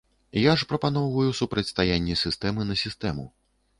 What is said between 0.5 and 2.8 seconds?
ж прапаноўваю супрацьстаянне сістэмы на